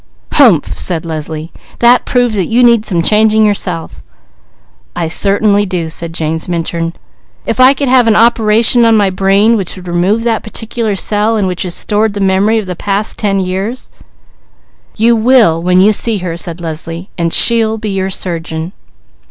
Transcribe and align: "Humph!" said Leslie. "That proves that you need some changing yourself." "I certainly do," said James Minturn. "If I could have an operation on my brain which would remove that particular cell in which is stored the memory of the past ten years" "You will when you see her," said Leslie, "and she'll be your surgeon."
"Humph!" 0.33 0.65
said 0.65 1.05
Leslie. 1.05 1.51
"That 1.77 2.05
proves 2.07 2.33
that 2.33 2.47
you 2.49 2.63
need 2.63 2.87
some 2.87 3.03
changing 3.03 3.45
yourself." 3.45 4.01
"I 4.95 5.07
certainly 5.07 5.63
do," 5.67 5.89
said 5.89 6.11
James 6.11 6.49
Minturn. 6.49 6.93
"If 7.45 7.59
I 7.59 7.75
could 7.75 7.87
have 7.87 8.07
an 8.07 8.15
operation 8.15 8.83
on 8.83 8.97
my 8.97 9.11
brain 9.11 9.55
which 9.57 9.75
would 9.75 9.87
remove 9.87 10.23
that 10.23 10.41
particular 10.41 10.95
cell 10.95 11.37
in 11.37 11.45
which 11.45 11.65
is 11.65 11.75
stored 11.75 12.15
the 12.15 12.19
memory 12.19 12.57
of 12.57 12.65
the 12.65 12.75
past 12.75 13.19
ten 13.19 13.37
years" 13.37 13.91
"You 15.05 15.15
will 15.15 15.61
when 15.61 15.79
you 15.79 15.93
see 15.93 16.17
her," 16.17 16.35
said 16.35 16.59
Leslie, 16.59 17.11
"and 17.15 17.31
she'll 17.31 17.77
be 17.77 17.91
your 17.91 18.09
surgeon." 18.09 18.73